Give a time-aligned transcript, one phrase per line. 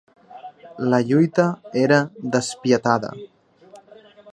[0.93, 1.47] La lluita
[1.83, 2.01] era
[2.39, 3.13] despietada.